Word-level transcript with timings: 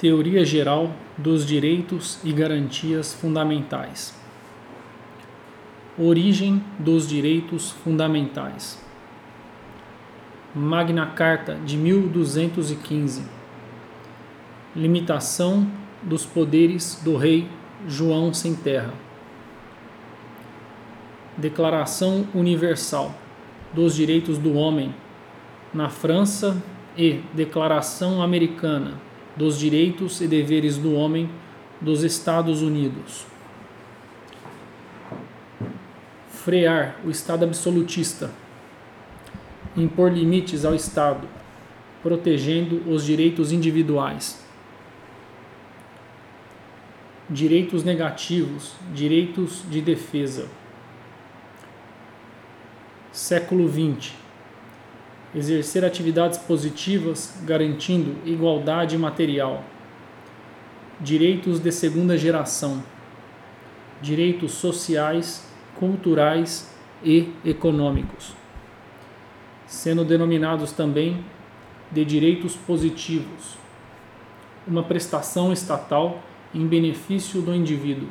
Teoria 0.00 0.46
Geral 0.46 0.94
dos 1.18 1.44
Direitos 1.44 2.20
e 2.24 2.32
Garantias 2.32 3.12
Fundamentais. 3.12 4.18
Origem 5.98 6.64
dos 6.78 7.06
Direitos 7.06 7.70
Fundamentais. 7.70 8.82
Magna 10.54 11.04
Carta 11.04 11.56
de 11.66 11.76
1215. 11.76 13.24
Limitação 14.74 15.70
dos 16.02 16.24
poderes 16.24 16.98
do 17.04 17.18
Rei 17.18 17.46
João 17.86 18.32
Sem 18.32 18.54
Terra. 18.54 18.94
Declaração 21.36 22.26
Universal 22.34 23.14
dos 23.74 23.94
Direitos 23.94 24.38
do 24.38 24.54
Homem 24.54 24.94
na 25.74 25.90
França 25.90 26.56
e 26.96 27.20
Declaração 27.34 28.22
Americana 28.22 29.09
dos 29.36 29.58
Direitos 29.58 30.20
e 30.20 30.26
Deveres 30.26 30.76
do 30.76 30.94
Homem 30.94 31.30
dos 31.80 32.02
Estados 32.02 32.62
Unidos. 32.62 33.26
Frear 36.30 36.96
o 37.04 37.10
Estado 37.10 37.44
absolutista. 37.44 38.30
Impor 39.76 40.12
limites 40.12 40.64
ao 40.64 40.74
Estado, 40.74 41.28
protegendo 42.02 42.82
os 42.90 43.04
direitos 43.04 43.52
individuais. 43.52 44.42
Direitos 47.28 47.84
negativos, 47.84 48.74
direitos 48.92 49.62
de 49.70 49.80
defesa. 49.80 50.48
Século 53.12 53.68
XX 53.68 54.20
exercer 55.34 55.84
atividades 55.84 56.38
positivas 56.38 57.40
garantindo 57.44 58.16
igualdade 58.28 58.98
material, 58.98 59.64
direitos 61.00 61.60
de 61.60 61.70
segunda 61.70 62.18
geração, 62.18 62.82
direitos 64.02 64.52
sociais, 64.52 65.46
culturais 65.78 66.74
e 67.02 67.32
econômicos, 67.44 68.34
sendo 69.66 70.04
denominados 70.04 70.72
também 70.72 71.24
de 71.92 72.04
direitos 72.04 72.56
positivos, 72.56 73.56
uma 74.66 74.82
prestação 74.82 75.52
estatal 75.52 76.20
em 76.52 76.66
benefício 76.66 77.40
do 77.40 77.54
indivíduo. 77.54 78.08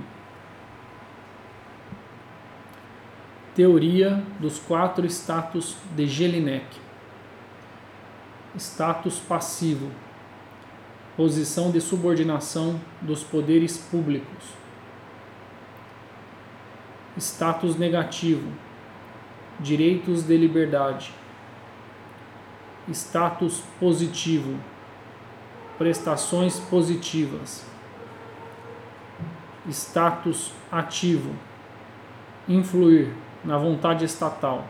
Teoria 3.54 4.24
dos 4.40 4.58
quatro 4.58 5.06
status 5.06 5.76
de 5.96 6.08
Jelinek 6.08 6.89
status 8.58 9.20
passivo, 9.20 9.92
posição 11.16 11.72
de 11.72 11.80
subordinação 11.80 12.80
dos 13.02 13.24
poderes 13.24 13.78
públicos. 13.78 14.58
Status 17.18 17.76
negativo, 17.76 18.52
direitos 19.60 20.24
de 20.24 20.38
liberdade. 20.38 21.14
Status 22.92 23.62
positivo, 23.80 24.58
prestações 25.78 26.60
positivas. 26.60 27.66
Status 29.70 30.52
ativo, 30.72 31.36
influir 32.48 33.14
na 33.44 33.58
vontade 33.58 34.06
estatal, 34.06 34.66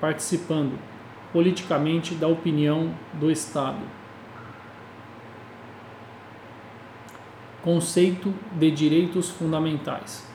participando 0.00 0.91
politicamente 1.32 2.14
da 2.14 2.28
opinião 2.28 2.94
do 3.14 3.30
Estado. 3.30 3.80
Conceito 7.62 8.34
de 8.52 8.70
direitos 8.70 9.30
fundamentais. 9.30 10.28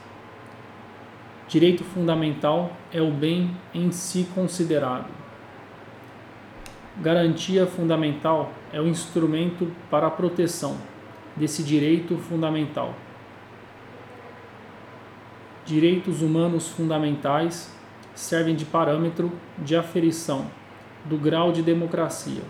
Direito 1.46 1.84
fundamental 1.84 2.72
é 2.92 3.00
o 3.00 3.10
bem 3.10 3.56
em 3.72 3.92
si 3.92 4.26
considerado. 4.34 5.06
Garantia 7.00 7.66
fundamental 7.66 8.52
é 8.72 8.80
o 8.80 8.88
instrumento 8.88 9.70
para 9.90 10.08
a 10.08 10.10
proteção 10.10 10.76
desse 11.36 11.62
direito 11.62 12.18
fundamental. 12.18 12.94
Direitos 15.64 16.22
humanos 16.22 16.68
fundamentais 16.68 17.72
servem 18.14 18.56
de 18.56 18.64
parâmetro 18.64 19.30
de 19.58 19.76
aferição 19.76 20.50
do 21.04 21.16
grau 21.16 21.52
de 21.52 21.62
democracia. 21.62 22.42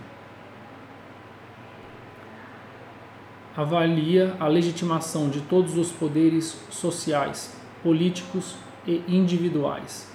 Avalia 3.56 4.36
a 4.38 4.46
legitimação 4.46 5.28
de 5.28 5.40
todos 5.40 5.76
os 5.76 5.90
poderes 5.90 6.64
sociais, 6.70 7.56
políticos 7.82 8.56
e 8.86 9.02
individuais. 9.08 10.08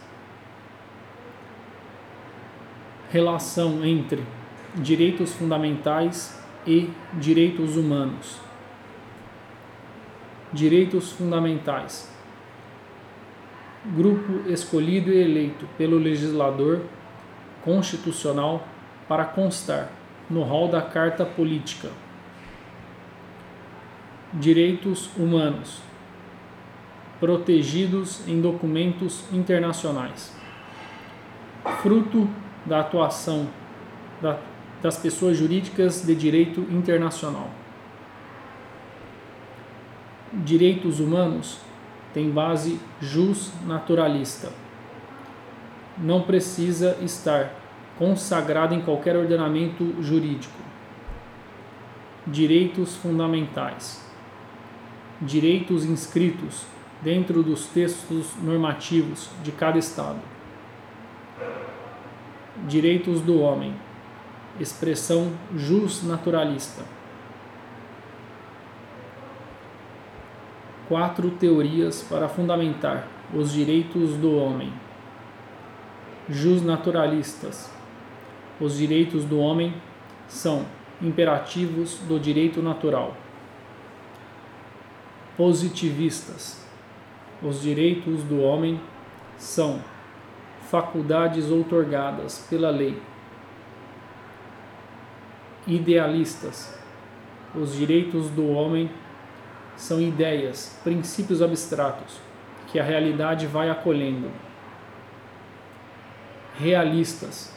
Relação 3.09 3.83
entre 3.83 4.23
direitos 4.75 5.33
fundamentais 5.33 6.41
e 6.65 6.89
direitos 7.13 7.75
humanos. 7.75 8.39
Direitos 10.51 11.11
fundamentais. 11.11 12.11
Grupo 13.93 14.49
escolhido 14.49 15.11
e 15.11 15.17
eleito 15.17 15.67
pelo 15.77 15.97
legislador 15.97 16.81
constitucional 17.63 18.67
para 19.07 19.25
constar 19.25 19.89
no 20.29 20.43
rol 20.43 20.67
da 20.67 20.81
Carta 20.81 21.25
Política. 21.25 21.89
Direitos 24.33 25.09
humanos 25.17 25.81
protegidos 27.19 28.27
em 28.27 28.41
documentos 28.41 29.23
internacionais. 29.31 30.35
Fruto 31.81 32.27
da 32.65 32.81
atuação 32.81 33.47
da, 34.21 34.39
das 34.81 34.97
pessoas 34.97 35.37
jurídicas 35.37 36.05
de 36.05 36.15
direito 36.15 36.61
internacional. 36.69 37.49
Direitos 40.33 40.99
humanos 40.99 41.59
tem 42.13 42.29
base 42.29 42.79
jus 42.99 43.51
naturalista 43.65 44.62
não 45.97 46.21
precisa 46.21 46.97
estar 47.01 47.53
consagrado 47.97 48.73
em 48.73 48.81
qualquer 48.81 49.15
ordenamento 49.15 50.01
jurídico. 50.01 50.57
Direitos 52.25 52.95
fundamentais. 52.95 54.03
Direitos 55.21 55.85
inscritos 55.85 56.65
dentro 57.01 57.43
dos 57.43 57.67
textos 57.67 58.33
normativos 58.41 59.29
de 59.43 59.51
cada 59.51 59.77
Estado. 59.77 60.19
Direitos 62.67 63.21
do 63.21 63.39
homem. 63.39 63.75
Expressão 64.59 65.31
jus 65.55 66.03
naturalista. 66.03 66.83
Quatro 70.87 71.31
teorias 71.31 72.05
para 72.07 72.27
fundamentar 72.27 73.07
os 73.33 73.51
direitos 73.51 74.15
do 74.15 74.35
homem 74.35 74.71
justnaturalistas. 76.29 77.71
Os 78.59 78.77
direitos 78.77 79.25
do 79.25 79.39
homem 79.39 79.73
são 80.27 80.65
imperativos 81.01 81.97
do 82.07 82.19
direito 82.19 82.61
natural. 82.61 83.15
Positivistas. 85.35 86.65
Os 87.41 87.61
direitos 87.61 88.23
do 88.23 88.39
homem 88.41 88.79
são 89.37 89.81
faculdades 90.69 91.51
outorgadas 91.51 92.45
pela 92.49 92.69
lei. 92.69 93.01
Idealistas. 95.67 96.79
Os 97.53 97.75
direitos 97.75 98.29
do 98.29 98.47
homem 98.49 98.89
são 99.75 99.99
ideias, 99.99 100.79
princípios 100.83 101.41
abstratos 101.41 102.19
que 102.67 102.79
a 102.79 102.83
realidade 102.83 103.45
vai 103.45 103.69
acolhendo 103.69 104.31
realistas 106.59 107.53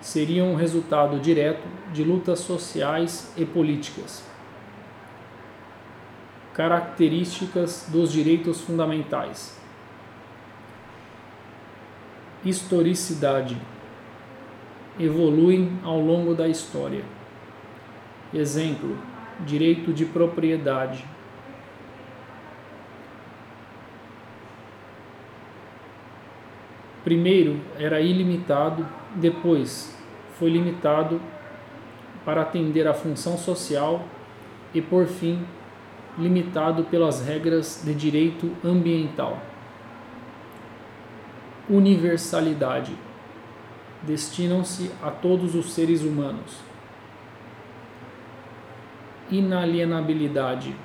seriam 0.00 0.52
um 0.52 0.54
resultado 0.54 1.18
direto 1.18 1.66
de 1.92 2.04
lutas 2.04 2.40
sociais 2.40 3.32
e 3.36 3.44
políticas. 3.44 4.24
Características 6.54 7.88
dos 7.88 8.12
direitos 8.12 8.60
fundamentais: 8.60 9.58
historicidade 12.44 13.56
evoluem 14.98 15.78
ao 15.84 16.00
longo 16.00 16.34
da 16.34 16.48
história. 16.48 17.04
Exemplo: 18.32 18.96
direito 19.46 19.92
de 19.92 20.04
propriedade 20.04 21.04
Primeiro 27.08 27.58
era 27.78 28.02
ilimitado, 28.02 28.86
depois 29.14 29.96
foi 30.38 30.50
limitado 30.50 31.18
para 32.22 32.42
atender 32.42 32.86
à 32.86 32.92
função 32.92 33.38
social 33.38 34.04
e, 34.74 34.82
por 34.82 35.06
fim, 35.06 35.42
limitado 36.18 36.84
pelas 36.84 37.26
regras 37.26 37.80
de 37.82 37.94
direito 37.94 38.54
ambiental. 38.62 39.40
Universalidade 41.66 42.94
destinam-se 44.02 44.90
a 45.02 45.10
todos 45.10 45.54
os 45.54 45.72
seres 45.72 46.02
humanos. 46.02 46.58
Inalienabilidade 49.30 50.76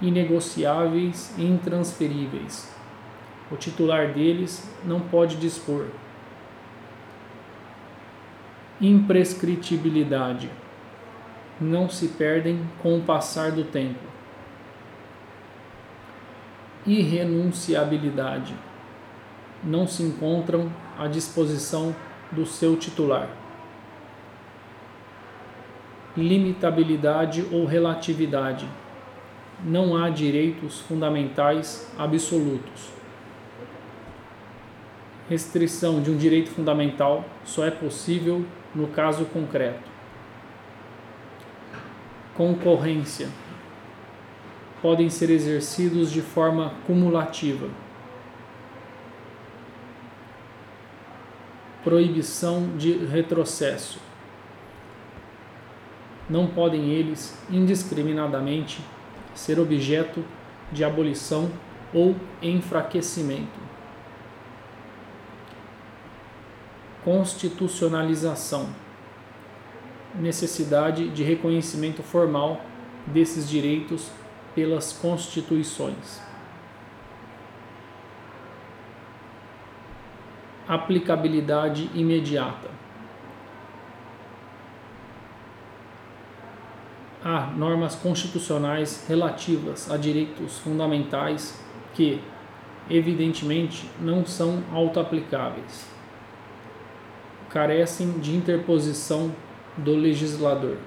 inegociáveis 0.00 1.34
e 1.36 1.44
intransferíveis. 1.44 2.81
O 3.52 3.56
titular 3.56 4.14
deles 4.14 4.66
não 4.82 4.98
pode 4.98 5.36
dispor. 5.36 5.88
Imprescritibilidade 8.80 10.50
não 11.60 11.86
se 11.86 12.08
perdem 12.08 12.66
com 12.82 12.96
o 12.96 13.02
passar 13.02 13.52
do 13.52 13.62
tempo. 13.64 14.00
Irrenunciabilidade 16.86 18.56
não 19.62 19.86
se 19.86 20.02
encontram 20.02 20.72
à 20.98 21.06
disposição 21.06 21.94
do 22.32 22.46
seu 22.46 22.74
titular. 22.76 23.28
Limitabilidade 26.16 27.46
ou 27.52 27.66
relatividade 27.66 28.66
não 29.62 29.94
há 29.94 30.08
direitos 30.08 30.80
fundamentais 30.80 31.92
absolutos. 31.98 33.01
Restrição 35.28 36.02
de 36.02 36.10
um 36.10 36.16
direito 36.16 36.50
fundamental 36.50 37.24
só 37.44 37.64
é 37.64 37.70
possível 37.70 38.44
no 38.74 38.88
caso 38.88 39.24
concreto. 39.26 39.90
Concorrência 42.34 43.28
podem 44.82 45.08
ser 45.08 45.30
exercidos 45.30 46.10
de 46.10 46.20
forma 46.20 46.74
cumulativa. 46.86 47.68
Proibição 51.84 52.76
de 52.76 52.92
retrocesso. 53.06 54.00
Não 56.28 56.46
podem 56.48 56.90
eles 56.90 57.38
indiscriminadamente 57.50 58.82
ser 59.34 59.60
objeto 59.60 60.24
de 60.72 60.82
abolição 60.82 61.50
ou 61.92 62.16
enfraquecimento. 62.40 63.71
Constitucionalização 67.04 68.68
necessidade 70.14 71.08
de 71.08 71.22
reconhecimento 71.22 72.02
formal 72.02 72.60
desses 73.06 73.48
direitos 73.48 74.10
pelas 74.54 74.92
constituições. 74.92 76.20
Aplicabilidade 80.68 81.90
imediata. 81.94 82.82
há 87.24 87.46
normas 87.56 87.94
constitucionais 87.94 89.06
relativas 89.08 89.88
a 89.88 89.96
direitos 89.96 90.58
fundamentais 90.58 91.62
que, 91.94 92.20
evidentemente, 92.90 93.88
não 94.00 94.26
são 94.26 94.62
autoaplicáveis. 94.72 95.91
Carecem 97.52 98.18
de 98.18 98.34
interposição 98.34 99.32
do 99.76 99.94
legislador. 99.94 100.78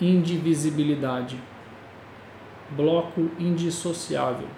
Indivisibilidade. 0.00 1.38
Bloco 2.70 3.30
indissociável. 3.38 4.48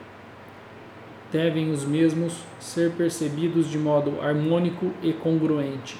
Devem 1.30 1.70
os 1.70 1.84
mesmos 1.84 2.38
ser 2.58 2.92
percebidos 2.92 3.68
de 3.68 3.78
modo 3.78 4.20
harmônico 4.20 4.92
e 5.02 5.12
congruente 5.12 5.98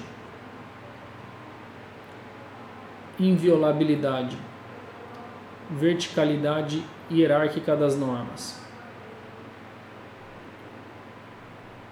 inviolabilidade, 3.19 4.37
verticalidade 5.71 6.83
hierárquica 7.09 7.75
das 7.75 7.97
normas, 7.97 8.61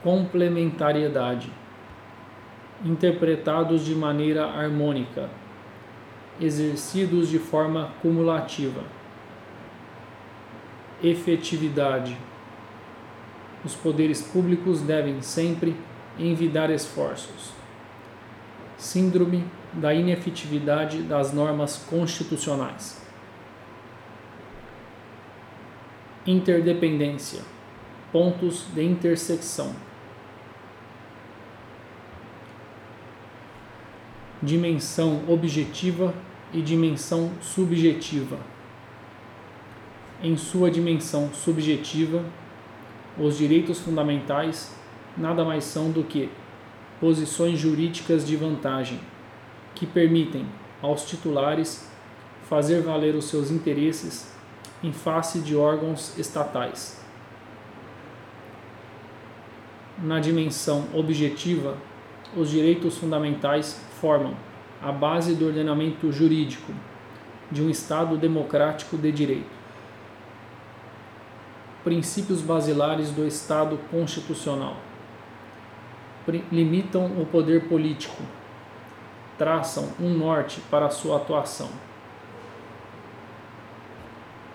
complementariedade, 0.05 1.51
interpretados 2.85 3.83
de 3.83 3.95
maneira 3.95 4.45
harmônica, 4.45 5.31
exercidos 6.39 7.27
de 7.27 7.39
forma 7.39 7.91
cumulativa, 8.03 8.83
efetividade. 11.03 12.15
Os 13.63 13.73
poderes 13.73 14.21
públicos 14.21 14.81
devem 14.81 15.23
sempre 15.23 15.75
envidar 16.19 16.69
esforços. 16.69 17.51
Síndrome 18.77 19.43
da 19.73 19.91
inefetividade 19.91 21.01
das 21.01 21.33
normas 21.33 21.77
constitucionais. 21.89 23.03
Interdependência 26.27 27.55
pontos 28.15 28.67
de 28.73 28.81
intersecção. 28.81 29.75
Dimensão 34.45 35.23
objetiva 35.27 36.13
e 36.53 36.61
dimensão 36.61 37.31
subjetiva. 37.41 38.37
Em 40.21 40.37
sua 40.37 40.69
dimensão 40.69 41.33
subjetiva, 41.33 42.23
os 43.17 43.39
direitos 43.39 43.79
fundamentais 43.79 44.71
nada 45.17 45.43
mais 45.43 45.63
são 45.63 45.89
do 45.89 46.03
que 46.03 46.29
posições 46.99 47.57
jurídicas 47.57 48.23
de 48.23 48.35
vantagem 48.35 48.99
que 49.73 49.87
permitem 49.87 50.45
aos 50.79 51.05
titulares 51.05 51.89
fazer 52.47 52.83
valer 52.83 53.15
os 53.15 53.25
seus 53.25 53.49
interesses 53.49 54.31
em 54.83 54.93
face 54.93 55.39
de 55.39 55.55
órgãos 55.55 56.15
estatais. 56.19 57.03
Na 60.03 60.19
dimensão 60.19 60.85
objetiva, 60.93 61.79
os 62.37 62.51
direitos 62.51 62.99
fundamentais 62.99 63.81
formam 63.99 64.35
a 64.81 64.91
base 64.91 65.35
do 65.35 65.47
ordenamento 65.47 66.11
jurídico 66.11 66.73
de 67.51 67.61
um 67.61 67.69
Estado 67.69 68.17
democrático 68.17 68.97
de 68.97 69.11
direito. 69.11 69.55
Princípios 71.83 72.41
basilares 72.41 73.11
do 73.11 73.25
Estado 73.25 73.79
constitucional 73.91 74.77
limitam 76.51 77.05
o 77.21 77.25
poder 77.25 77.67
político 77.67 78.23
traçam 79.37 79.89
um 79.99 80.09
norte 80.09 80.61
para 80.71 80.89
sua 80.89 81.17
atuação. 81.17 81.69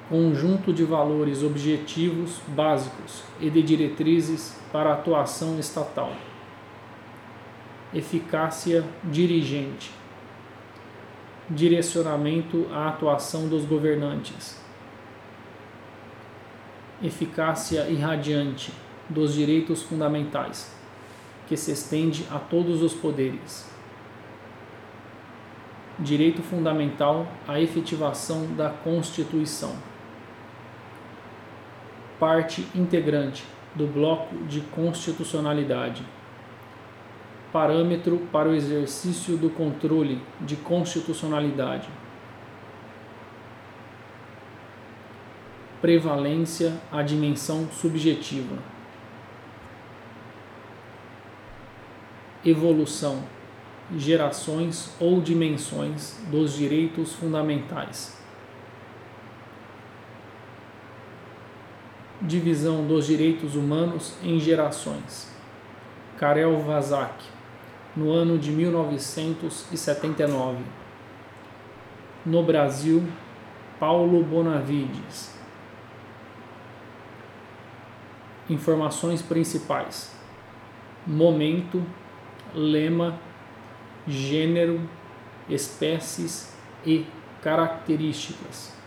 Conjunto 0.08 0.72
de 0.72 0.84
valores 0.84 1.42
objetivos 1.42 2.40
básicos 2.48 3.22
e 3.38 3.48
de 3.48 3.62
diretrizes 3.62 4.58
para 4.72 4.90
a 4.90 4.94
atuação 4.94 5.58
estatal. 5.58 6.12
Eficácia 7.94 8.84
dirigente. 9.04 9.90
Direcionamento 11.48 12.66
à 12.72 12.88
atuação 12.88 13.48
dos 13.48 13.64
governantes. 13.64 14.60
Eficácia 17.02 17.88
irradiante 17.88 18.72
dos 19.08 19.34
direitos 19.34 19.82
fundamentais, 19.82 20.74
que 21.48 21.56
se 21.56 21.72
estende 21.72 22.24
a 22.30 22.38
todos 22.38 22.82
os 22.82 22.94
poderes 22.94 23.70
direito 26.00 26.42
fundamental 26.42 27.26
à 27.46 27.60
efetivação 27.60 28.46
da 28.56 28.70
Constituição. 28.70 29.74
Parte 32.18 32.66
integrante 32.74 33.44
do 33.74 33.86
bloco 33.86 34.34
de 34.46 34.60
constitucionalidade. 34.60 36.02
Parâmetro 37.52 38.18
para 38.32 38.48
o 38.48 38.54
exercício 38.54 39.36
do 39.36 39.50
controle 39.50 40.22
de 40.40 40.56
constitucionalidade. 40.56 41.88
Prevalência 45.80 46.74
à 46.92 47.02
dimensão 47.02 47.68
subjetiva. 47.72 48.56
Evolução 52.44 53.22
gerações 53.96 54.94
ou 55.00 55.20
dimensões 55.20 56.16
dos 56.30 56.54
direitos 56.54 57.12
fundamentais. 57.14 58.18
Divisão 62.22 62.86
dos 62.86 63.06
direitos 63.06 63.56
humanos 63.56 64.14
em 64.22 64.38
gerações. 64.38 65.34
Karel 66.18 66.60
Vazak, 66.60 67.24
no 67.96 68.12
ano 68.12 68.38
de 68.38 68.50
1979. 68.50 70.58
No 72.24 72.42
Brasil, 72.42 73.06
Paulo 73.78 74.22
Bonavides. 74.22 75.38
Informações 78.48 79.22
principais: 79.22 80.14
momento, 81.06 81.84
lema, 82.54 83.18
gênero, 84.06 84.80
espécies 85.48 86.54
e 86.84 87.06
características. 87.42 88.78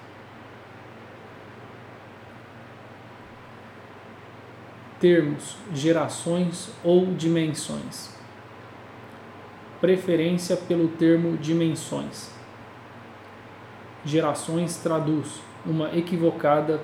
Termos, 5.00 5.57
gerações 5.74 6.72
ou 6.83 7.13
dimensões. 7.13 8.23
Preferência 9.84 10.56
pelo 10.56 10.88
termo 10.88 11.36
dimensões. 11.36 12.32
Gerações 14.06 14.78
traduz 14.78 15.42
uma 15.66 15.94
equivocada 15.94 16.80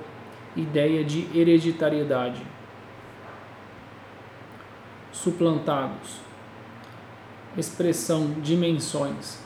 ideia 0.54 1.02
de 1.02 1.26
hereditariedade. 1.34 2.42
Suplantados. 5.10 6.18
Expressão 7.56 8.32
dimensões 8.42 9.42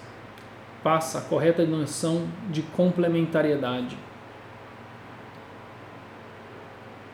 passa 0.82 1.18
a 1.18 1.22
correta 1.22 1.64
noção 1.64 2.26
de 2.50 2.60
complementariedade. 2.60 3.96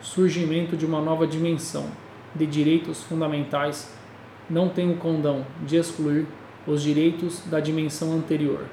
Surgimento 0.00 0.74
de 0.74 0.86
uma 0.86 1.02
nova 1.02 1.26
dimensão 1.26 1.90
de 2.34 2.46
direitos 2.46 3.02
fundamentais 3.02 3.99
não 4.50 4.68
tem 4.68 4.90
o 4.90 4.96
condão 4.96 5.46
de 5.64 5.76
excluir 5.76 6.26
os 6.66 6.82
direitos 6.82 7.46
da 7.46 7.60
dimensão 7.60 8.12
anterior. 8.12 8.66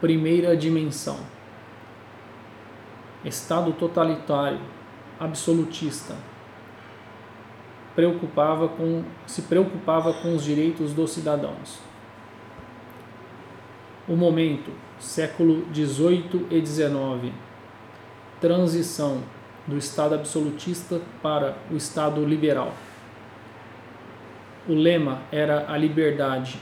Primeira 0.00 0.56
dimensão: 0.56 1.18
Estado 3.24 3.72
totalitário, 3.72 4.60
absolutista, 5.18 6.14
preocupava 7.94 8.68
com, 8.68 9.04
se 9.26 9.42
preocupava 9.42 10.12
com 10.12 10.34
os 10.34 10.44
direitos 10.44 10.92
dos 10.92 11.12
cidadãos. 11.12 11.78
O 14.08 14.14
momento, 14.14 14.70
século 15.00 15.66
XVIII 15.74 16.46
e 16.50 16.64
XIX, 16.64 17.32
transição 18.40 19.22
do 19.66 19.76
Estado 19.76 20.14
absolutista 20.14 21.00
para 21.22 21.56
o 21.70 21.76
Estado 21.76 22.24
liberal. 22.24 22.72
O 24.68 24.74
lema 24.74 25.22
era 25.30 25.70
a 25.70 25.76
liberdade. 25.76 26.58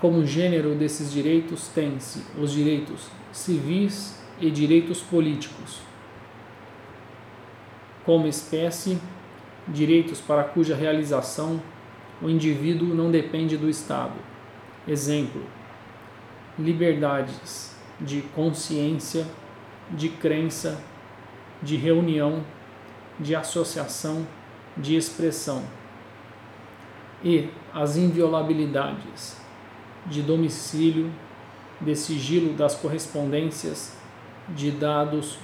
Como 0.00 0.26
gênero 0.26 0.74
desses 0.74 1.12
direitos, 1.12 1.68
tem-se 1.68 2.24
os 2.36 2.52
direitos 2.52 3.08
civis 3.32 4.20
e 4.40 4.50
direitos 4.50 5.00
políticos 5.00 5.80
como 8.04 8.26
espécie, 8.26 8.98
direitos 9.68 10.20
para 10.20 10.44
cuja 10.44 10.74
realização 10.74 11.60
o 12.20 12.28
indivíduo 12.28 12.94
não 12.94 13.10
depende 13.10 13.56
do 13.56 13.68
Estado. 13.68 14.14
Exemplo: 14.86 15.42
liberdades 16.58 17.71
de 18.00 18.22
consciência, 18.34 19.26
de 19.90 20.08
crença, 20.08 20.80
de 21.62 21.76
reunião, 21.76 22.42
de 23.18 23.34
associação, 23.34 24.26
de 24.76 24.96
expressão. 24.96 25.62
E 27.22 27.48
as 27.72 27.96
inviolabilidades 27.96 29.36
de 30.06 30.22
domicílio, 30.22 31.10
de 31.80 31.94
sigilo 31.94 32.54
das 32.54 32.74
correspondências, 32.74 33.96
de 34.48 34.70
dados 34.70 35.38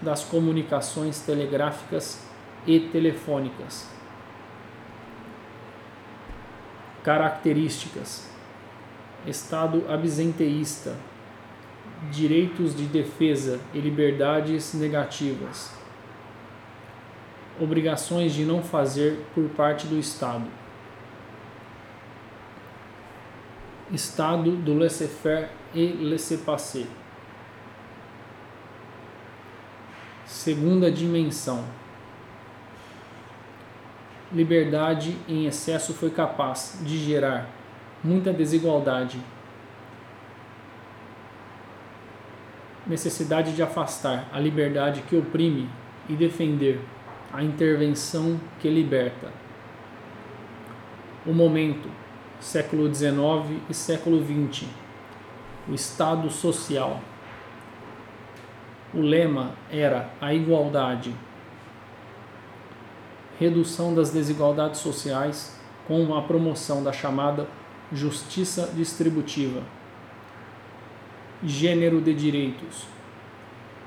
das 0.00 0.24
comunicações 0.24 1.20
telegráficas 1.20 2.20
e 2.66 2.80
telefônicas. 2.80 3.88
Características: 7.02 8.28
Estado 9.26 9.84
absenteísta, 9.88 10.96
direitos 12.10 12.76
de 12.76 12.86
defesa 12.86 13.60
e 13.72 13.78
liberdades 13.78 14.74
negativas, 14.74 15.72
obrigações 17.60 18.32
de 18.32 18.44
não 18.44 18.62
fazer 18.62 19.24
por 19.34 19.48
parte 19.50 19.86
do 19.86 19.98
Estado. 19.98 20.46
Estado 23.92 24.52
do 24.56 24.74
laissez-faire 24.74 25.50
e 25.74 25.86
laissez-passer. 26.00 26.86
Segunda 30.24 30.90
dimensão. 30.90 31.62
Liberdade 34.32 35.14
em 35.28 35.46
excesso 35.46 35.92
foi 35.92 36.10
capaz 36.10 36.78
de 36.80 36.96
gerar 36.96 37.50
muita 38.02 38.32
desigualdade. 38.32 39.20
Necessidade 42.86 43.54
de 43.54 43.62
afastar 43.62 44.28
a 44.32 44.38
liberdade 44.38 45.02
que 45.02 45.16
oprime 45.16 45.68
e 46.08 46.14
defender 46.14 46.80
a 47.32 47.42
intervenção 47.42 48.40
que 48.60 48.68
liberta. 48.68 49.32
O 51.24 51.32
momento, 51.32 51.88
século 52.40 52.92
XIX 52.92 53.60
e 53.70 53.74
século 53.74 54.20
XX. 54.24 54.66
O 55.68 55.74
Estado 55.74 56.28
social 56.28 57.00
o 58.94 59.00
lema 59.00 59.52
era 59.70 60.10
a 60.20 60.34
igualdade, 60.34 61.14
redução 63.40 63.94
das 63.94 64.10
desigualdades 64.10 64.80
sociais 64.80 65.58
com 65.88 66.14
a 66.14 66.20
promoção 66.20 66.84
da 66.84 66.92
chamada 66.92 67.48
justiça 67.90 68.70
distributiva, 68.74 69.62
gênero 71.44 72.00
de 72.00 72.14
direitos 72.14 72.86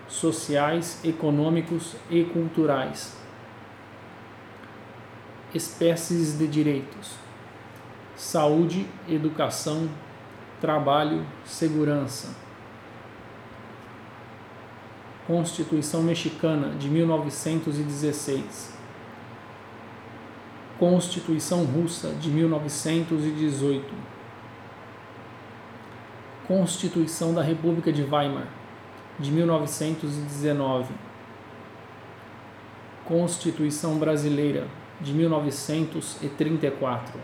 sociais, 0.08 1.00
econômicos 1.04 1.96
e 2.10 2.24
culturais, 2.24 3.18
espécies 5.54 6.38
de 6.38 6.48
direitos, 6.48 7.12
saúde, 8.16 8.86
educação, 9.08 9.90
trabalho, 10.60 11.26
segurança. 11.46 12.36
Constituição 15.28 16.04
Mexicana 16.04 16.76
de 16.78 16.88
1916, 16.88 18.76
Constituição 20.78 21.64
Russa 21.64 22.10
de 22.14 22.30
1918, 22.30 23.92
Constituição 26.48 27.34
da 27.34 27.42
República 27.42 27.92
de 27.92 28.04
Weimar 28.04 28.48
de 29.18 29.32
1919, 29.32 30.94
Constituição 33.04 33.98
Brasileira 33.98 34.68
de 35.02 35.12
1934, 35.14 37.20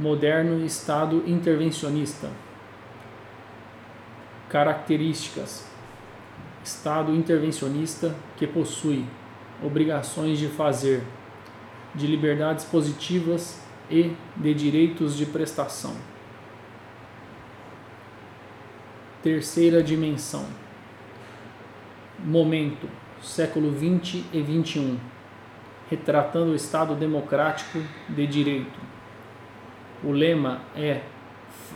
Moderno 0.00 0.64
Estado 0.64 1.22
Intervencionista. 1.26 2.28
Características 4.48 5.68
Estado 6.64 7.14
intervencionista 7.14 8.14
que 8.36 8.46
possui 8.46 9.04
obrigações 9.62 10.38
de 10.38 10.48
fazer, 10.48 11.02
de 11.94 12.06
liberdades 12.06 12.64
positivas 12.64 13.60
e 13.90 14.12
de 14.36 14.54
direitos 14.54 15.16
de 15.16 15.24
prestação. 15.24 15.94
Terceira 19.28 19.82
dimensão. 19.82 20.46
Momento, 22.18 22.88
século 23.20 23.70
20 23.70 24.24
e 24.32 24.40
21, 24.40 24.96
retratando 25.90 26.52
o 26.52 26.54
Estado 26.54 26.94
democrático 26.94 27.78
de 28.08 28.26
direito. 28.26 28.80
O 30.02 30.12
lema 30.12 30.62
é 30.74 31.02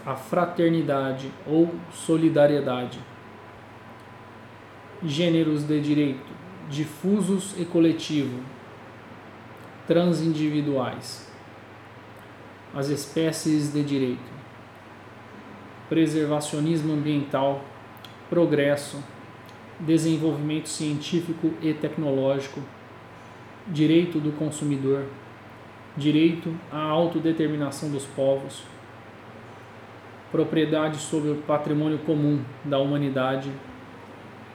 a 0.07 0.15
fraternidade 0.15 1.31
ou 1.47 1.75
solidariedade 1.93 2.99
gêneros 5.05 5.63
de 5.65 5.79
direito, 5.79 6.33
difusos 6.71 7.55
e 7.59 7.67
coletivo, 7.67 8.41
transindividuais, 9.87 11.31
as 12.75 12.89
espécies 12.89 13.75
de 13.75 13.85
direito, 13.85 14.32
preservacionismo 15.93 16.95
ambiental, 16.95 17.63
progresso, 18.31 19.05
desenvolvimento 19.79 20.67
científico 20.67 21.53
e 21.61 21.75
tecnológico, 21.75 22.63
direito 23.67 24.19
do 24.19 24.33
consumidor, 24.33 25.05
direito 25.95 26.55
à 26.73 26.79
autodeterminação 26.79 27.91
dos 27.91 28.07
povos, 28.07 28.63
propriedade 30.31 30.97
sobre 30.97 31.31
o 31.31 31.35
patrimônio 31.43 31.99
comum 31.99 32.43
da 32.65 32.79
humanidade, 32.79 33.51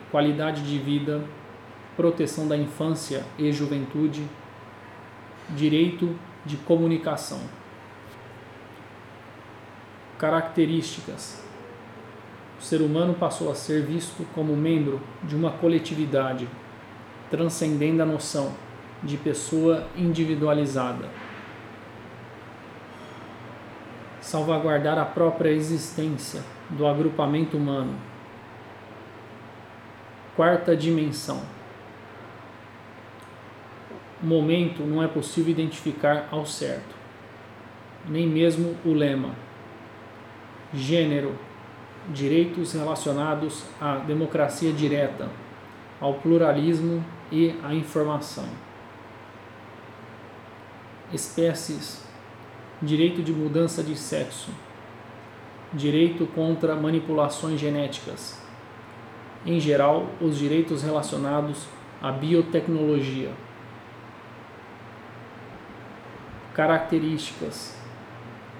qualidade 0.09 0.63
de 0.63 0.79
vida, 0.79 1.23
proteção 1.95 2.47
da 2.47 2.57
infância 2.57 3.23
e 3.37 3.51
juventude, 3.51 4.23
direito 5.55 6.15
de 6.43 6.57
comunicação. 6.57 7.41
Características: 10.17 11.43
o 12.59 12.63
ser 12.63 12.81
humano 12.81 13.13
passou 13.13 13.51
a 13.51 13.55
ser 13.55 13.83
visto 13.83 14.25
como 14.33 14.55
membro 14.55 14.99
de 15.23 15.35
uma 15.35 15.51
coletividade, 15.51 16.47
transcendendo 17.29 18.01
a 18.01 18.05
noção 18.05 18.51
de 19.03 19.15
pessoa 19.15 19.87
individualizada. 19.95 21.07
Salvaguardar 24.19 24.97
a 24.97 25.05
própria 25.05 25.51
existência 25.51 26.41
do 26.71 26.87
agrupamento 26.87 27.55
humano. 27.55 27.95
Quarta 30.35 30.75
dimensão. 30.75 31.41
Momento 34.21 34.81
não 34.81 35.01
é 35.03 35.07
possível 35.07 35.51
identificar 35.51 36.27
ao 36.31 36.43
certo, 36.43 36.95
nem 38.09 38.27
mesmo 38.27 38.75
o 38.83 38.91
lema. 38.93 39.46
Gênero 40.73 41.33
direitos 42.09 42.73
relacionados 42.73 43.63
à 43.81 43.97
democracia 43.97 44.71
direta, 44.71 45.29
ao 45.99 46.15
pluralismo 46.15 47.03
e 47.31 47.55
à 47.63 47.73
informação. 47.73 48.47
Espécies: 51.11 52.05
direito 52.81 53.21
de 53.21 53.33
mudança 53.33 53.83
de 53.83 53.95
sexo, 53.95 54.51
direito 55.73 56.25
contra 56.27 56.75
manipulações 56.75 57.59
genéticas, 57.59 58.41
em 59.45 59.59
geral, 59.59 60.07
os 60.21 60.37
direitos 60.37 60.83
relacionados 60.83 61.65
à 62.01 62.11
biotecnologia. 62.11 63.31
Características: 66.53 67.77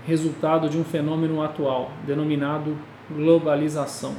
resultado 0.08 0.70
de 0.70 0.78
um 0.78 0.86
fenômeno 0.86 1.44
atual, 1.44 1.92
denominado 2.06 2.78
globalização 3.12 4.16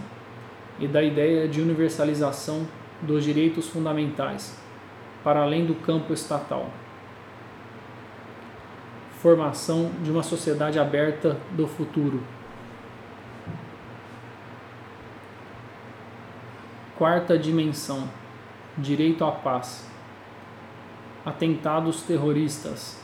e 0.78 0.86
da 0.86 1.02
ideia 1.02 1.48
de 1.48 1.62
universalização 1.62 2.68
dos 3.00 3.24
direitos 3.24 3.70
fundamentais, 3.70 4.60
para 5.24 5.40
além 5.40 5.64
do 5.64 5.74
campo 5.74 6.12
estatal. 6.12 6.68
Formação 9.12 9.90
de 10.02 10.10
uma 10.10 10.22
sociedade 10.22 10.78
aberta 10.78 11.38
do 11.52 11.66
futuro. 11.66 12.22
Quarta 16.98 17.38
dimensão: 17.38 18.10
direito 18.76 19.24
à 19.24 19.32
paz. 19.32 19.88
Atentados 21.24 22.02
terroristas. 22.02 23.02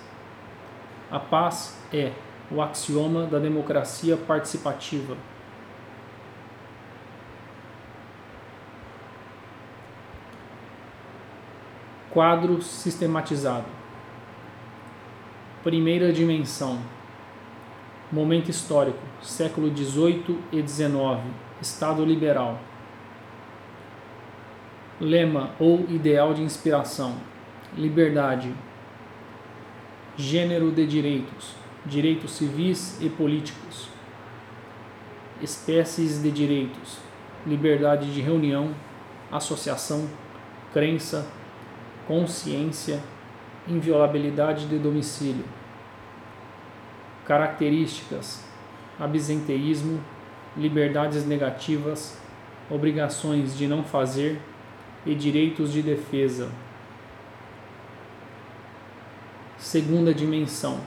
A 1.10 1.18
paz 1.18 1.80
é 1.92 2.12
o 2.50 2.60
axioma 2.60 3.26
da 3.26 3.38
democracia 3.38 4.16
participativa. 4.16 5.16
Quadro 12.10 12.62
sistematizado. 12.62 13.66
Primeira 15.62 16.12
dimensão. 16.12 16.78
Momento 18.12 18.50
histórico, 18.50 19.00
século 19.20 19.74
XVIII 19.74 20.38
e 20.52 20.62
XIX, 20.68 21.20
Estado 21.60 22.04
liberal. 22.04 22.60
Lema 25.00 25.50
ou 25.58 25.80
ideal 25.88 26.32
de 26.34 26.42
inspiração: 26.42 27.16
liberdade. 27.76 28.54
Gênero 30.16 30.70
de 30.70 30.86
direitos: 30.86 31.63
direitos 31.86 32.32
civis 32.32 32.98
e 33.00 33.08
políticos. 33.08 33.88
Espécies 35.40 36.22
de 36.22 36.30
direitos: 36.30 36.98
liberdade 37.46 38.12
de 38.12 38.20
reunião, 38.20 38.74
associação, 39.30 40.08
crença, 40.72 41.26
consciência, 42.06 43.00
inviolabilidade 43.68 44.66
de 44.66 44.78
domicílio. 44.78 45.44
Características: 47.26 48.44
absenteísmo, 48.98 50.00
liberdades 50.56 51.26
negativas, 51.26 52.18
obrigações 52.70 53.56
de 53.56 53.66
não 53.66 53.84
fazer 53.84 54.40
e 55.04 55.14
direitos 55.14 55.72
de 55.72 55.82
defesa. 55.82 56.50
Segunda 59.58 60.14
dimensão: 60.14 60.80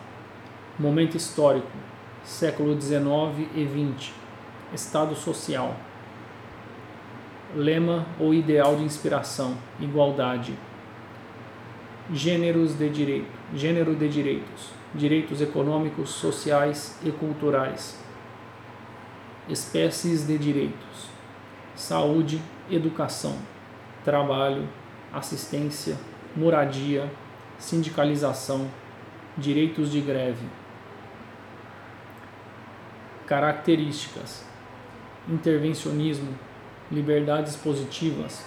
momento 0.79 1.17
histórico, 1.17 1.71
século 2.23 2.79
XIX 2.79 3.47
e 3.55 3.65
XX, 3.65 4.13
estado 4.73 5.15
social. 5.15 5.75
Lema 7.55 8.05
ou 8.19 8.33
ideal 8.33 8.75
de 8.75 8.83
inspiração: 8.83 9.57
igualdade 9.79 10.53
gêneros 12.13 12.77
de 12.77 12.89
direito, 12.89 13.27
gênero 13.53 13.93
de 13.95 14.07
direitos, 14.07 14.69
direitos 14.95 15.41
econômicos, 15.41 16.09
sociais 16.09 16.97
e 17.03 17.11
culturais, 17.11 17.99
espécies 19.49 20.25
de 20.25 20.37
direitos, 20.37 21.09
saúde, 21.75 22.41
educação, 22.71 23.37
trabalho, 24.05 24.67
assistência, 25.13 25.97
moradia, 26.35 27.11
sindicalização, 27.57 28.67
direitos 29.37 29.91
de 29.91 29.99
greve. 29.99 30.45
Características: 33.27 34.45
intervencionismo, 35.27 36.33
liberdades 36.89 37.57
positivas, 37.57 38.45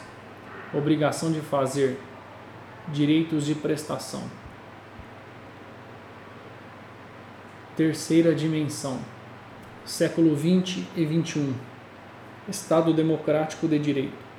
obrigação 0.72 1.30
de 1.30 1.40
fazer, 1.40 2.00
direitos 2.88 3.44
de 3.44 3.54
prestação. 3.54 4.22
Terceira 7.76 8.34
dimensão, 8.34 8.98
século 9.84 10.34
20 10.34 10.88
e 10.96 11.04
21, 11.04 11.54
Estado 12.48 12.94
democrático 12.94 13.68
de 13.68 13.78
direito. 13.78 14.30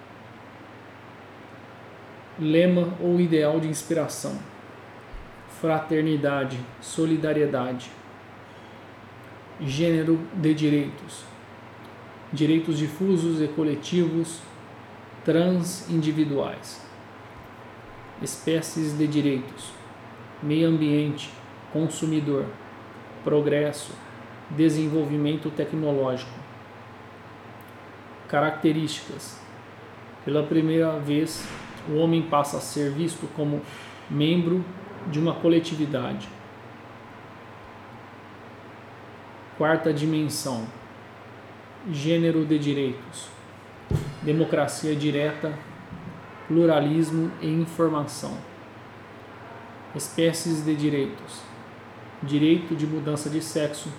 Lema 2.39 2.97
ou 2.99 3.19
ideal 3.21 3.60
de 3.60 3.67
inspiração: 3.67 4.39
fraternidade, 5.62 6.60
solidariedade. 6.82 8.01
Gênero 9.62 10.19
de 10.34 10.54
direitos: 10.54 11.24
direitos 12.34 12.78
difusos 12.78 13.41
e 13.41 13.47
coletivos, 13.47 14.39
transindividuais 15.24 16.91
espécies 18.21 18.95
de 18.95 19.08
direitos, 19.08 19.71
meio 20.43 20.69
ambiente, 20.69 21.32
consumidor, 21.74 22.45
progresso, 23.24 23.93
desenvolvimento 24.50 25.50
tecnológico. 25.50 26.32
Características: 28.28 29.41
pela 30.24 30.43
primeira 30.43 31.00
vez, 31.00 31.47
o 31.89 31.95
homem 31.95 32.21
passa 32.21 32.58
a 32.58 32.62
ser 32.62 32.91
visto 32.91 33.28
como 33.36 33.62
membro 34.10 34.63
de 35.08 35.19
uma 35.19 35.34
coletividade. 35.34 36.30
Quarta 39.58 39.94
dimensão: 39.94 40.66
gênero 41.92 42.46
de 42.46 42.58
direitos, 42.58 43.28
democracia 44.24 44.96
direta 44.96 45.54
pluralismo 46.48 47.32
e 47.42 47.48
informação. 47.48 48.38
Espécies 49.96 50.66
de 50.66 50.76
direitos: 50.76 51.42
direito 52.22 52.76
de 52.76 52.86
mudança 52.86 53.30
de 53.30 53.42
sexo, 53.42 53.90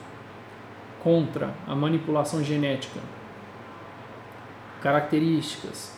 contra 1.03 1.55
a 1.67 1.75
manipulação 1.75 2.43
genética. 2.43 3.01
Características: 4.83 5.97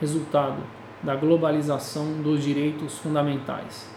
resultado 0.00 0.62
da 1.02 1.14
globalização 1.14 2.22
dos 2.22 2.42
direitos 2.42 2.98
fundamentais. 2.98 3.95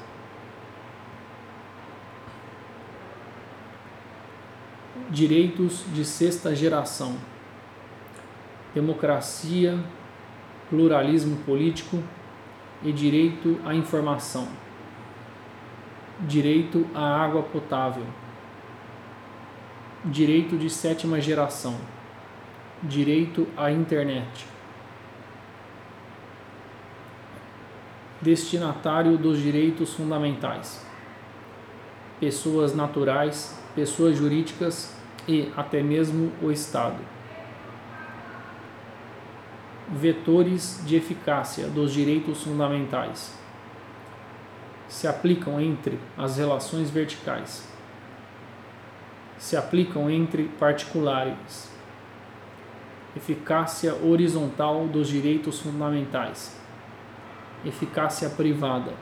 Direitos 5.10 5.84
de 5.94 6.06
sexta 6.06 6.56
geração. 6.56 7.16
Democracia 8.74 9.80
pluralismo 10.70 11.38
político 11.38 12.02
e 12.84 12.92
direito 12.92 13.60
à 13.66 13.74
informação, 13.74 14.48
direito 16.22 16.88
à 16.94 17.24
água 17.24 17.42
potável, 17.42 18.06
direito 20.06 20.58
de 20.58 20.70
sétima 20.70 21.20
geração, 21.20 21.76
direito 22.84 23.48
à 23.58 23.72
internet. 23.72 24.46
Destinatário 28.22 29.18
dos 29.18 29.40
direitos 29.40 29.94
fundamentais: 29.94 30.86
pessoas 32.20 32.76
naturais, 32.76 33.60
pessoas 33.74 34.18
jurídicas 34.18 34.99
e 35.30 35.54
até 35.56 35.84
mesmo 35.84 36.32
o 36.42 36.52
Estado. 36.52 36.98
Vetores 39.88 40.82
de 40.84 40.96
eficácia 40.96 41.68
dos 41.68 41.94
direitos 41.94 42.44
fundamentais. 42.44 43.38
Se 44.88 45.08
aplicam 45.08 45.62
entre 45.62 46.00
as 46.18 46.38
relações 46.38 46.90
verticais, 46.90 47.68
se 49.38 49.56
aplicam 49.56 50.10
entre 50.10 50.46
particulares, 50.60 51.72
eficácia 53.16 53.94
horizontal 54.04 54.88
dos 54.88 55.08
direitos 55.08 55.60
fundamentais, 55.60 56.60
eficácia 57.64 58.32
privada, 58.32 58.94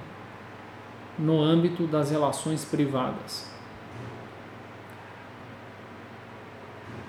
no 1.17 1.41
âmbito 1.41 1.87
das 1.87 2.11
relações 2.11 2.65
privadas. 2.65 3.56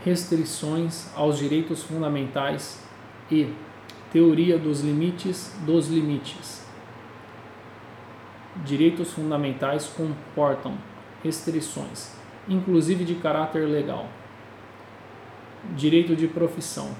Restrições 0.04 1.10
aos 1.16 1.38
direitos 1.38 1.82
fundamentais 1.82 2.82
e 3.30 3.52
Teoria 4.10 4.58
dos 4.58 4.80
limites 4.80 5.54
dos 5.66 5.88
limites. 5.88 6.66
Direitos 8.64 9.12
fundamentais 9.12 9.86
comportam 9.86 10.78
restrições, 11.22 12.12
inclusive 12.48 13.04
de 13.04 13.16
caráter 13.16 13.66
legal. 13.68 14.08
Direito 15.76 16.16
de 16.16 16.26
profissão. 16.26 16.94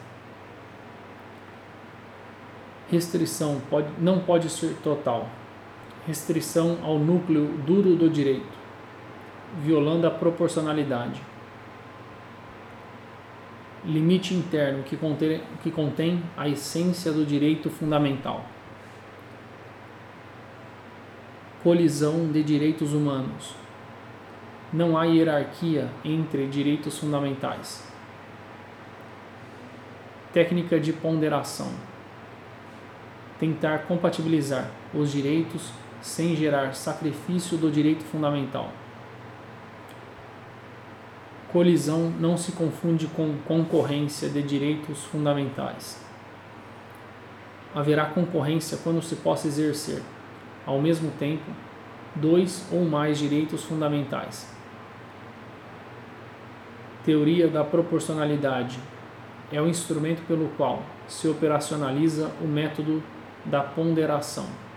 Restrição 2.90 3.58
pode, 3.70 3.88
não 3.98 4.20
pode 4.20 4.50
ser 4.50 4.76
total. 4.82 5.30
Restrição 6.06 6.78
ao 6.82 6.98
núcleo 6.98 7.46
duro 7.66 7.96
do 7.96 8.11
direito, 8.11 8.52
violando 9.62 10.06
a 10.06 10.11
proporcionalidade 10.11 11.22
limite 13.84 14.34
interno 14.34 14.82
que 14.82 14.96
contém, 14.96 15.40
que 15.62 15.70
contém 15.70 16.22
a 16.36 16.48
essência 16.48 17.12
do 17.12 17.24
direito 17.24 17.70
fundamental. 17.70 18.44
Colisão 21.62 22.30
de 22.30 22.42
direitos 22.42 22.92
humanos. 22.92 23.54
Não 24.72 24.96
há 24.96 25.04
hierarquia 25.04 25.88
entre 26.04 26.46
direitos 26.46 26.98
fundamentais. 26.98 27.86
Técnica 30.32 30.78
de 30.78 30.92
ponderação. 30.92 31.72
Tentar 33.40 33.84
compatibilizar 33.86 34.70
os 34.92 35.10
direitos 35.10 35.72
sem 36.00 36.36
gerar 36.36 36.74
sacrifício 36.74 37.56
do 37.56 37.70
direito 37.70 38.04
fundamental. 38.04 38.70
Colisão 41.52 42.11
não 42.20 42.37
se 42.37 42.52
confunde 42.52 43.06
com 43.06 43.34
concorrência 43.46 44.28
de 44.28 44.42
direitos 44.42 45.04
fundamentais. 45.04 45.98
Haverá 47.74 48.04
concorrência 48.06 48.78
quando 48.84 49.00
se 49.00 49.16
possa 49.16 49.46
exercer, 49.46 50.02
ao 50.66 50.80
mesmo 50.80 51.11
tempo, 51.12 51.50
dois 52.14 52.66
ou 52.70 52.84
mais 52.84 53.18
direitos 53.18 53.64
fundamentais. 53.64 54.54
Teoria 57.02 57.48
da 57.48 57.64
proporcionalidade 57.64 58.78
é 59.50 59.62
o 59.62 59.66
instrumento 59.66 60.20
pelo 60.26 60.48
qual 60.50 60.82
se 61.06 61.28
operacionaliza 61.28 62.30
o 62.42 62.46
método 62.46 63.02
da 63.46 63.62
ponderação. 63.62 64.67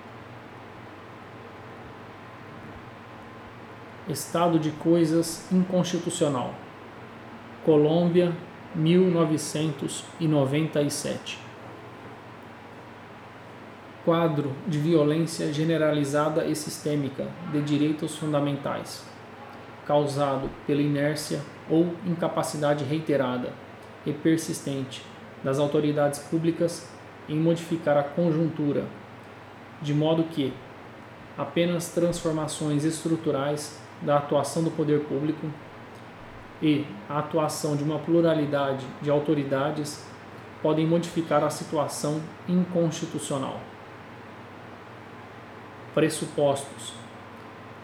Estado 4.10 4.58
de 4.58 4.72
coisas 4.72 5.46
inconstitucional. 5.52 6.56
Colômbia, 7.64 8.36
1997. 8.74 11.38
Quadro 14.04 14.52
de 14.68 14.80
violência 14.80 15.54
generalizada 15.54 16.46
e 16.46 16.56
sistêmica 16.56 17.28
de 17.52 17.62
direitos 17.62 18.18
fundamentais, 18.18 19.06
causado 19.86 20.50
pela 20.66 20.82
inércia 20.82 21.40
ou 21.70 21.94
incapacidade 22.04 22.84
reiterada 22.84 23.54
e 24.04 24.12
persistente 24.12 25.06
das 25.44 25.60
autoridades 25.60 26.18
públicas 26.20 26.90
em 27.30 27.36
modificar 27.36 27.96
a 27.98 28.04
conjuntura, 28.04 28.86
de 29.80 29.94
modo 29.94 30.24
que 30.24 30.52
apenas 31.38 31.90
transformações 31.90 32.84
estruturais 32.84 33.80
da 34.02 34.18
atuação 34.18 34.64
do 34.64 34.72
poder 34.72 35.02
público 35.02 35.48
e 36.62 36.86
a 37.10 37.20
atuação 37.20 37.76
de 37.76 37.84
uma 37.84 38.00
pluralidade 38.00 38.86
de 39.02 39.10
autoridades 39.10 40.06
podem 40.62 40.86
modificar 40.86 41.44
a 41.44 41.50
situação 41.50 42.22
inconstitucional. 42.48 43.60
Pressupostos: 45.94 46.94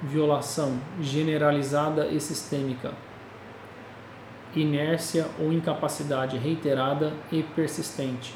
violação 0.01 0.79
generalizada 1.01 2.07
e 2.07 2.19
sistêmica, 2.19 2.93
inércia 4.55 5.27
ou 5.39 5.51
incapacidade 5.51 6.37
reiterada 6.37 7.13
e 7.31 7.41
persistente. 7.43 8.35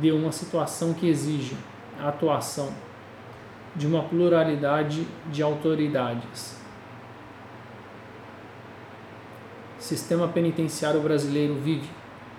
De 0.00 0.10
uma 0.10 0.32
situação 0.32 0.94
que 0.94 1.08
exige 1.08 1.56
atuação 2.00 2.72
de 3.76 3.86
uma 3.86 4.02
pluralidade 4.02 5.06
de 5.30 5.42
autoridades. 5.42 6.56
Sistema 9.78 10.26
penitenciário 10.26 11.00
brasileiro 11.00 11.54
vive 11.54 11.88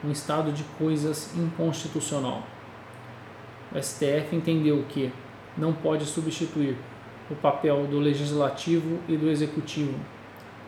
um 0.04 0.12
estado 0.12 0.52
de 0.52 0.64
coisas 0.78 1.34
inconstitucional. 1.36 2.44
O 3.72 3.82
STF 3.82 4.36
entendeu 4.36 4.84
que 4.90 5.12
não 5.58 5.74
pode 5.74 6.06
substituir 6.06 6.78
o 7.30 7.36
papel 7.36 7.86
do 7.88 8.00
legislativo 8.00 9.00
e 9.08 9.16
do 9.16 9.30
executivo 9.30 9.98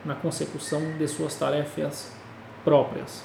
na 0.06 0.16
consecução 0.16 0.98
de 0.98 1.08
suas 1.08 1.36
tarefas 1.36 2.16
próprias. 2.64 3.24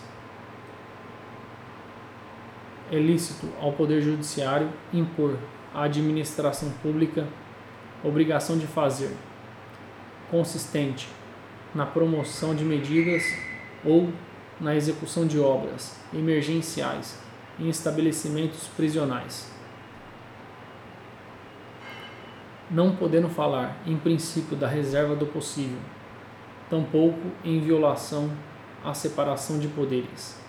É 2.90 2.96
lícito 2.96 3.48
ao 3.60 3.72
Poder 3.72 4.00
Judiciário 4.00 4.70
impor 4.92 5.36
a 5.74 5.82
administração 5.84 6.70
pública 6.82 7.26
obrigação 8.04 8.58
de 8.58 8.66
fazer, 8.66 9.10
consistente 10.30 11.08
na 11.74 11.86
promoção 11.86 12.54
de 12.54 12.64
medidas 12.64 13.24
ou 13.84 14.12
na 14.60 14.76
execução 14.76 15.26
de 15.26 15.40
obras 15.40 15.98
emergenciais 16.12 17.18
em 17.58 17.68
estabelecimentos 17.68 18.68
prisionais. 18.76 19.50
Não 22.70 22.94
podendo 22.94 23.28
falar, 23.28 23.76
em 23.86 23.96
princípio, 23.96 24.56
da 24.56 24.66
reserva 24.66 25.14
do 25.14 25.26
possível, 25.26 25.78
tampouco 26.68 27.30
em 27.44 27.60
violação 27.60 28.30
à 28.84 28.94
separação 28.94 29.58
de 29.58 29.68
poderes. 29.68 30.43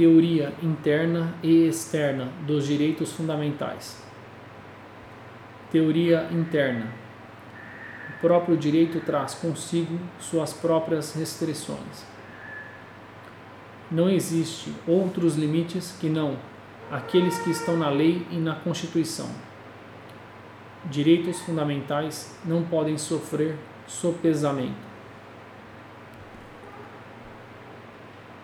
Teoria 0.00 0.54
interna 0.62 1.34
e 1.42 1.66
externa 1.66 2.32
dos 2.46 2.66
direitos 2.66 3.12
fundamentais. 3.12 4.02
Teoria 5.70 6.26
interna. 6.32 6.86
O 8.08 8.20
próprio 8.22 8.56
direito 8.56 8.98
traz 9.00 9.34
consigo 9.34 10.00
suas 10.18 10.54
próprias 10.54 11.12
restrições. 11.12 12.06
Não 13.90 14.08
existe 14.08 14.72
outros 14.86 15.36
limites 15.36 15.94
que 16.00 16.08
não 16.08 16.38
aqueles 16.90 17.38
que 17.40 17.50
estão 17.50 17.76
na 17.76 17.90
lei 17.90 18.26
e 18.30 18.36
na 18.36 18.54
Constituição. 18.54 19.28
Direitos 20.86 21.40
fundamentais 21.40 22.34
não 22.42 22.62
podem 22.62 22.96
sofrer 22.96 23.54
sopesamento. 23.86 24.89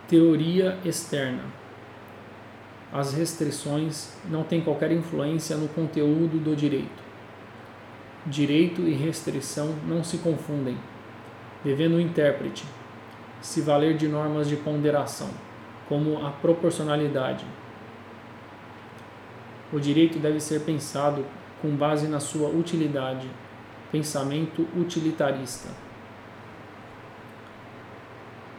Teoria 0.08 0.78
externa. 0.84 1.42
As 2.92 3.12
restrições 3.12 4.12
não 4.30 4.44
têm 4.44 4.60
qualquer 4.60 4.92
influência 4.92 5.56
no 5.56 5.66
conteúdo 5.66 6.38
do 6.38 6.54
direito. 6.54 7.02
Direito 8.24 8.82
e 8.82 8.92
restrição 8.92 9.74
não 9.84 10.04
se 10.04 10.18
confundem, 10.18 10.78
devendo 11.64 11.96
o 11.96 12.00
intérprete 12.00 12.64
se 13.40 13.60
valer 13.62 13.96
de 13.96 14.06
normas 14.06 14.48
de 14.48 14.54
ponderação, 14.54 15.28
como 15.88 16.24
a 16.24 16.30
proporcionalidade. 16.30 17.44
O 19.72 19.80
direito 19.80 20.20
deve 20.20 20.38
ser 20.38 20.60
pensado 20.60 21.24
com 21.60 21.70
base 21.74 22.06
na 22.06 22.20
sua 22.20 22.48
utilidade, 22.48 23.28
pensamento 23.90 24.68
utilitarista. 24.76 25.85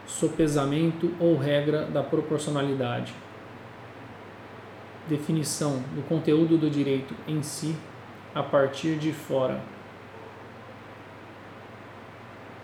Sopesamento 0.08 1.14
ou 1.20 1.36
regra 1.36 1.84
da 1.84 2.02
proporcionalidade. 2.02 3.14
Definição 5.06 5.82
do 5.94 6.02
conteúdo 6.08 6.58
do 6.58 6.68
direito 6.68 7.14
em 7.28 7.42
si 7.42 7.76
a 8.34 8.42
partir 8.42 8.96
de 8.96 9.12
fora. 9.12 9.60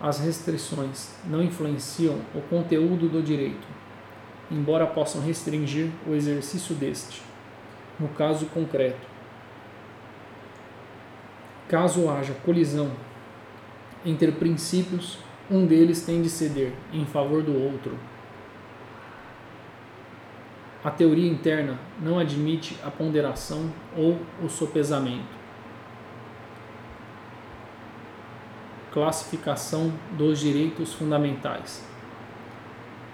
As 0.01 0.19
restrições 0.19 1.15
não 1.23 1.41
influenciam 1.41 2.19
o 2.33 2.41
conteúdo 2.41 3.07
do 3.07 3.21
direito, 3.21 3.65
embora 4.51 4.85
possam 4.87 5.21
restringir 5.21 5.89
o 6.07 6.13
exercício 6.13 6.75
deste, 6.75 7.21
no 7.99 8.07
caso 8.09 8.47
concreto. 8.47 9.07
Caso 11.69 12.09
haja 12.09 12.33
colisão 12.43 12.91
entre 14.05 14.31
princípios, 14.31 15.19
um 15.49 15.65
deles 15.65 16.03
tem 16.03 16.21
de 16.21 16.29
ceder 16.29 16.73
em 16.91 17.05
favor 17.05 17.43
do 17.43 17.53
outro. 17.53 17.97
A 20.83 20.89
teoria 20.89 21.29
interna 21.29 21.79
não 21.99 22.19
admite 22.19 22.77
a 22.83 22.89
ponderação 22.89 23.71
ou 23.95 24.19
o 24.43 24.49
sopesamento. 24.49 25.35
Classificação 28.91 29.91
dos 30.11 30.39
direitos 30.39 30.93
fundamentais. 30.93 31.83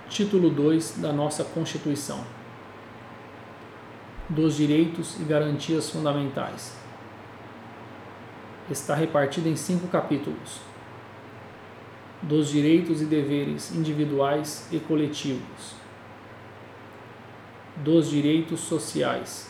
Título 0.10 0.50
2 0.50 0.98
da 0.98 1.12
nossa 1.12 1.44
Constituição. 1.44 2.24
Dos 4.30 4.56
direitos 4.56 5.20
e 5.20 5.24
garantias 5.24 5.90
fundamentais. 5.90 6.78
Está 8.70 8.96
repartida 8.96 9.50
em 9.50 9.56
cinco 9.56 9.88
capítulos. 9.88 10.71
Dos 12.22 12.50
direitos 12.50 13.02
e 13.02 13.06
deveres 13.06 13.76
individuais 13.76 14.68
e 14.72 14.80
coletivos 14.80 15.82
dos 17.84 18.10
direitos 18.10 18.60
sociais, 18.60 19.50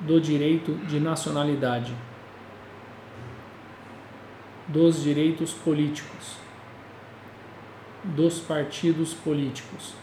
do 0.00 0.20
direito 0.20 0.74
de 0.86 1.00
nacionalidade, 1.00 1.94
dos 4.68 5.02
direitos 5.02 5.52
políticos, 5.52 6.36
dos 8.04 8.38
partidos 8.38 9.12
políticos. 9.12 9.94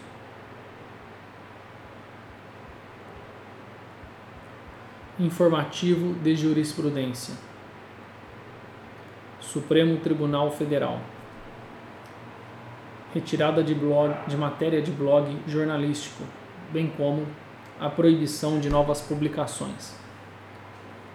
Informativo 5.18 6.12
de 6.14 6.36
jurisprudência. 6.36 7.34
Supremo 9.46 9.98
Tribunal 9.98 10.50
Federal 10.50 11.00
retirada 13.16 13.64
de, 13.64 13.74
blog, 13.74 14.14
de 14.26 14.36
matéria 14.36 14.82
de 14.82 14.90
blog 14.90 15.38
jornalístico, 15.46 16.22
bem 16.70 16.92
como 16.98 17.26
a 17.80 17.88
proibição 17.88 18.60
de 18.60 18.68
novas 18.68 19.00
publicações. 19.00 19.96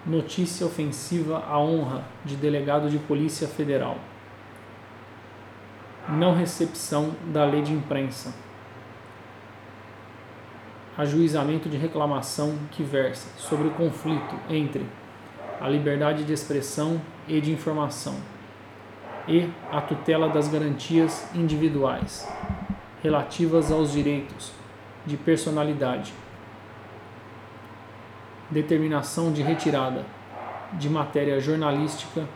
Notícia 0.04 0.66
ofensiva 0.66 1.44
à 1.48 1.60
honra 1.60 2.04
de 2.26 2.36
delegado 2.36 2.90
de 2.90 2.98
Polícia 2.98 3.48
Federal. 3.48 3.98
Não 6.10 6.34
recepção 6.34 7.12
da 7.32 7.46
lei 7.46 7.62
de 7.62 7.72
imprensa. 7.72 8.34
Ajuizamento 10.98 11.70
de 11.70 11.78
reclamação 11.78 12.58
que 12.72 12.82
versa 12.82 13.30
sobre 13.38 13.68
o 13.68 13.72
conflito 13.72 14.36
entre 14.50 14.88
a 15.62 15.70
liberdade 15.70 16.24
de 16.24 16.34
expressão 16.34 17.00
e 17.28 17.40
de 17.40 17.52
informação 17.52 18.16
e 19.28 19.48
a 19.72 19.80
tutela 19.80 20.28
das 20.28 20.48
garantias 20.48 21.30
individuais 21.36 22.28
relativas 23.04 23.72
aos 23.72 23.92
direitos 23.92 24.52
de 25.06 25.16
personalidade, 25.18 26.14
determinação 28.50 29.32
de 29.32 29.44
retirada 29.44 30.04
de 30.74 30.90
matéria 30.90 31.40
jornalística 31.40 32.28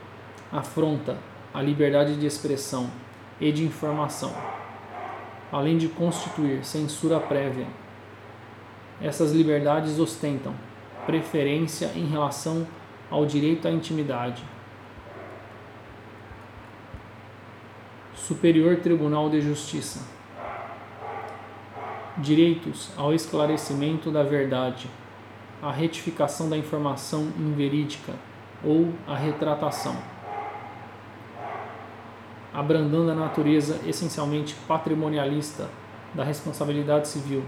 afronta 0.52 1.18
a 1.52 1.62
liberdade 1.62 2.16
de 2.18 2.28
expressão 2.28 2.90
e 3.42 3.52
de 3.52 3.64
informação, 3.64 4.34
além 5.52 5.78
de 5.78 5.88
constituir 5.88 6.64
censura 6.64 7.20
prévia. 7.20 7.68
Essas 9.02 9.32
liberdades 9.32 9.98
ostentam 9.98 10.54
preferência 11.06 11.92
em 11.96 12.06
relação 12.06 12.68
ao 13.10 13.26
direito 13.26 13.68
à 13.68 13.72
intimidade 13.72 14.44
Superior 18.28 18.78
Tribunal 18.78 19.30
de 19.30 19.39
Justiça. 19.39 20.04
Direitos 22.18 22.89
ao 22.98 23.13
esclarecimento 23.13 24.10
da 24.10 24.24
verdade, 24.24 24.89
à 25.62 25.72
retificação 25.72 26.50
da 26.50 26.58
informação 26.58 27.32
inverídica 27.38 28.13
ou 28.63 28.91
à 29.06 29.15
retratação. 29.15 29.96
Abrandando 32.52 33.12
a 33.12 33.15
natureza 33.15 33.80
essencialmente 33.86 34.56
patrimonialista 34.68 35.70
da 36.15 36.24
responsabilidade 36.24 37.08
civil 37.08 37.44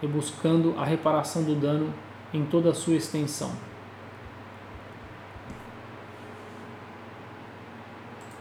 e 0.00 0.06
buscando 0.06 0.74
a 0.78 0.84
reparação 0.84 1.42
do 1.42 1.56
dano 1.56 1.92
em 2.32 2.44
toda 2.44 2.70
a 2.70 2.74
sua 2.74 2.94
extensão. 2.94 3.50